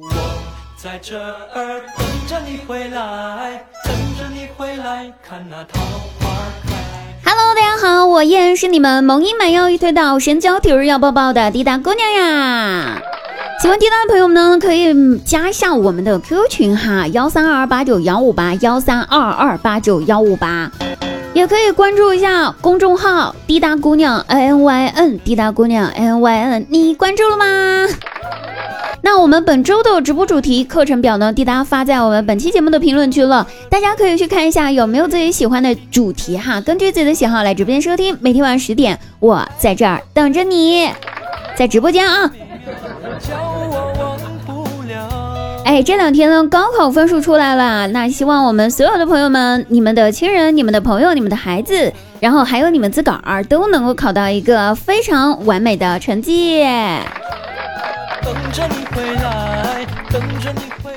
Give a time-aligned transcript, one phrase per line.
[0.00, 0.08] 我
[0.76, 5.80] 在这儿等着你回来，等着你回来，看那桃
[6.20, 6.28] 花
[6.62, 6.76] 开。
[7.24, 13.02] Hello，大家好，我依然是你们萌音满腰一推倒神交体日要抱抱的滴答姑娘呀。
[13.60, 20.70] 喜欢滴答的朋友们呢，可以加一下我们的 QQ 群哈，幺三二八九幺五八幺三二二八九幺五八，
[21.38, 27.86] 也可以关注一下公众号滴答姑娘 n y n 滴答姑娘 n y n，你关注了吗？
[29.02, 38.18] 那我们本周的直播主题课程表呢，滴答发在我们本期节目的评论区了，大家可以去看一下有没有自己喜欢的主题哈，根据自己的喜好来直播间收听。
[38.20, 40.90] 每天晚上十点，我在这儿等着你，
[41.54, 42.28] 在直播间啊。
[45.68, 56.64] 哎，这两天呢，高考分数出来了，那希望我们所有的朋友们，你们的亲人、你们的朋友、你们的孩子，然后还有你们自个儿，都能够考到一个非常完美的成绩。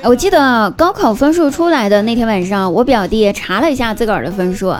[0.04, 4.74] 我记得高考分数出来的那天晚上，我表弟查了一下自个儿的分数，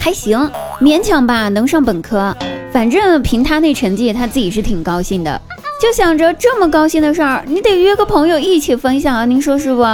[0.00, 2.34] 还行，勉强吧，能上本科。
[2.72, 5.38] 反正凭他那成绩，他自己是挺高兴的。
[5.84, 9.26] 就想着这么高兴的事儿，你得约个朋友一起分享啊！
[9.26, 9.84] 您说是不？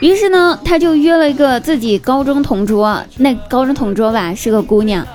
[0.00, 5.06] 于是呢，他就约了一个自己高中同桌，那高中同桌吧是个姑娘，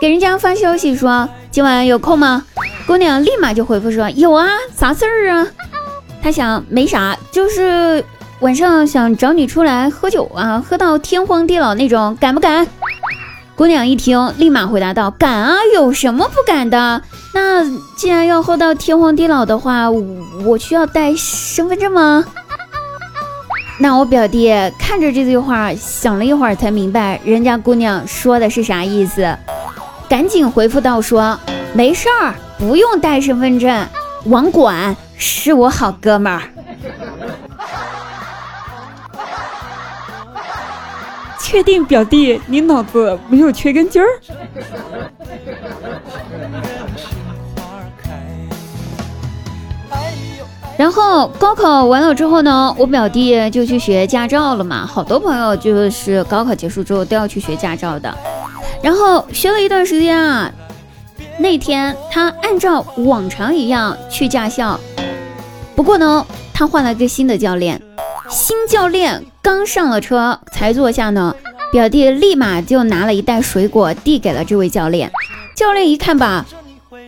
[0.00, 2.44] 给人家发消息说今晚有空吗？
[2.84, 5.46] 姑娘立马就回复说有啊，啥事儿啊？
[6.20, 8.04] 他想没啥，就是
[8.40, 12.66] 晚上想找你出来喝酒啊，喝到天荒地老那种，敢不敢？
[13.60, 17.02] 姑娘一听，立马回答道：“敢啊，有什么不敢的？
[17.34, 17.62] 那
[17.94, 22.24] 既然要喝到天荒地老的话，我需要带身份证吗？”
[23.78, 29.36] 那我表弟看着这句话，想了一会儿才明白人家姑娘说的是啥意思，
[30.08, 31.38] 赶紧回复道：“说
[31.74, 33.86] 没事儿，不用带身份证，
[34.24, 36.40] 网管是我好哥们儿。”
[41.50, 44.06] 确定表弟，你脑子没有缺根筋儿？
[50.78, 54.86] 然后高考完了之后呢，我表弟就去学驾照了嘛。
[54.86, 58.16] 好多朋友就是高考结束之后都要去学驾照的。
[58.80, 60.48] 然后学了一段时间啊，
[61.36, 64.78] 那天他按照往常一样去驾校，
[65.74, 67.82] 不过呢，他换了个新的教练。
[68.30, 71.34] 新教练刚上了车，才坐下呢，
[71.72, 75.10] 表弟立马就拿了一袋水果递给了这位教练。
[75.56, 76.46] 教练一看吧，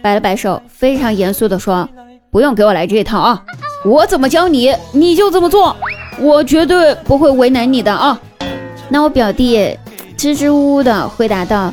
[0.03, 1.89] 摆了摆手，非常严肃的说
[2.33, 3.41] ：“不用给我来这一套啊，
[3.85, 5.77] 我怎么教你，你就怎么做，
[6.19, 8.21] 我绝对不会为难你的啊。”
[8.91, 9.79] 那我表弟
[10.17, 11.73] 支支吾吾的回答道：“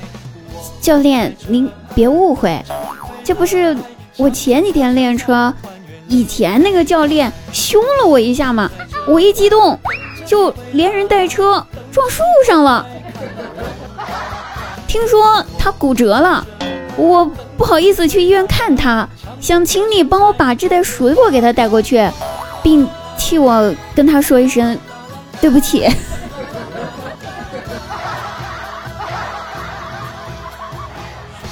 [0.80, 2.64] 教练，您别误会，
[3.24, 3.76] 这不是
[4.16, 5.52] 我前几天练车，
[6.08, 8.70] 以前那个教练凶了我一下嘛。”
[9.08, 9.80] 我一激动，
[10.26, 12.86] 就连人带车撞树上了。
[14.88, 16.46] 听说他骨折了，
[16.96, 17.26] 我
[17.58, 19.08] 不好意思去医院看他，
[19.40, 22.10] 想请你帮我把这袋水果给他带过去，
[22.64, 24.78] 并替我跟他说一声
[25.42, 25.88] 对不起。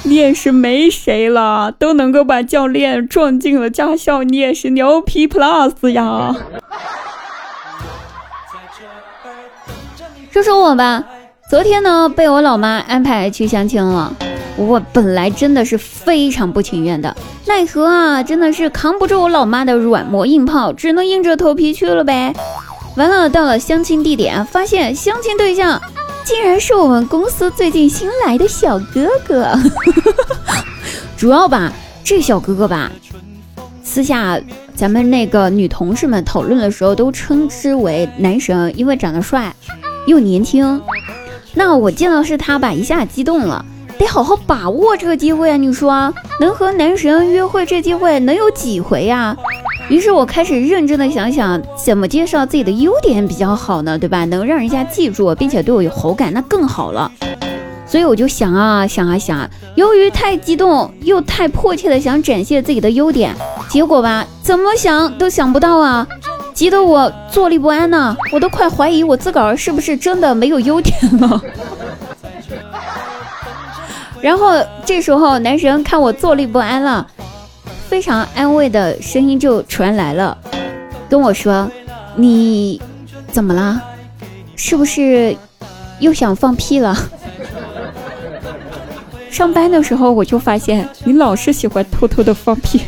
[0.04, 6.34] 你也是没谁了，都能够把教练撞进了驾校，你也是牛皮 plus 呀！
[10.30, 11.02] 说说我吧，
[11.48, 14.14] 昨天呢被我老妈安排去相亲了，
[14.56, 17.16] 我本来真的是非常不情愿的，
[17.46, 22.32] 奈何啊真的是扛不住我老妈的软磨硬泡，只能硬着头皮去了呗。
[22.96, 25.80] 完了，到了相亲地点，发现相亲对象
[26.24, 29.58] 竟然是我们公司最近新来的小哥哥，
[31.16, 31.72] 主要吧
[32.04, 32.92] 这小哥哥吧，
[33.82, 34.38] 私下
[34.74, 39.54] 咱们那个女同事们讨论的时候都称之为男神，因为长得帅。
[40.08, 40.80] 又年轻，
[41.52, 43.62] 那我见到是他吧，一下激动了，
[43.98, 45.56] 得好好把握这个机会啊！
[45.58, 49.36] 你说能和男神约会，这机会能有几回呀？
[49.90, 53.98] 于是我开始认真的想想，怎么介绍自己的优点比较好呢？
[53.98, 54.24] 对吧？
[54.24, 57.12] 能让人家记住，并且对我有好感，那更好了。
[57.86, 63.34] 所以我就想啊想啊想啊，由于太激动，又太迫切的想展现自己的优点，
[63.68, 66.06] 结果吧，怎么想都想不到啊！
[66.58, 71.40] 急得我坐立不安呢，我都快怀疑我自个儿是不是真的没有优点了。
[74.20, 77.06] 然后这时候男神看我坐立不安了，
[77.88, 80.36] 非常安慰的声音就传来了，
[81.08, 81.70] 跟我说
[82.18, 82.82] ：“你
[83.30, 83.80] 怎么了？
[84.56, 85.36] 是不是
[86.00, 86.92] 又想放屁了？”
[89.30, 92.82] 上班的时候我就发现你老是喜欢偷偷的放屁。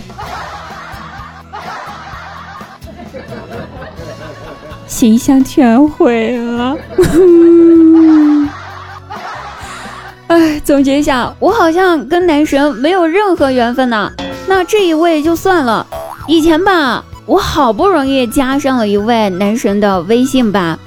[5.01, 6.77] 形象全毁了。
[10.29, 14.13] 哎，总结一下，我好像跟男神没有任何缘分呢。
[14.47, 15.87] 那这一位就算了，
[16.27, 20.79] 以前吧，我好不容易加上了一位男神的微信吧，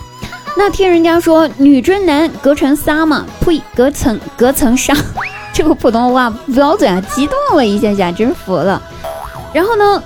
[0.56, 4.94] 那听人家说女追男隔层纱嘛，呸，隔层隔层纱，
[5.52, 8.80] 这个普通话不标准啊，激动了一下下，真服了。
[9.52, 10.04] 然后呢，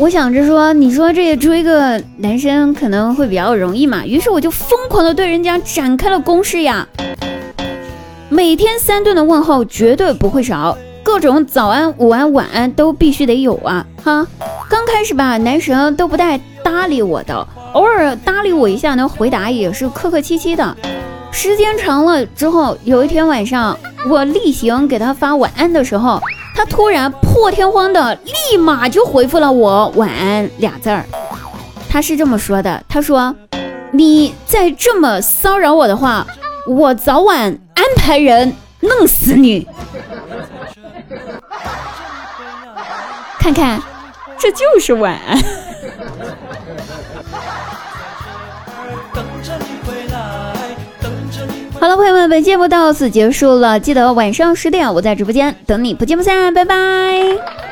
[0.00, 6.86] 我想着说，你说这追个男生可能会比较容易嘛，于是我就疯狂的对人家展开了攻势呀。
[8.28, 13.84] 每天三顿的问候绝对不会少，各种早安、午安、晚安都必须得有啊！
[14.04, 14.24] 哈，
[14.70, 20.76] 刚开始吧，男神都不带搭理我的，偶尔搭理我一下能，回答也是客客气气的。
[21.32, 23.76] 时间长了之后，有一天晚上，
[24.08, 26.22] 我例行给他发晚安的时候，
[26.58, 31.04] 他突然破天荒的立马就回复了我晚安俩字儿。
[31.88, 33.32] 他是这么说的：“他说，
[33.92, 36.26] 你再这么骚扰我的话，
[36.66, 39.68] 我早晚。”安排人弄死你！
[43.38, 43.80] 看看，
[44.36, 45.40] 这就是晚安。
[49.14, 50.47] 等着你回来
[51.80, 53.78] 好了，朋友们，本节目到此结束了。
[53.78, 57.67] 记得晚上十点，我在直播间等你，不见不散，拜拜。